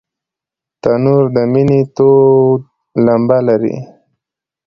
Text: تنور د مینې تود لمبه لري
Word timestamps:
تنور 0.81 1.23
د 1.35 1.37
مینې 1.53 1.81
تود 1.95 2.61
لمبه 3.05 3.39
لري 3.47 3.75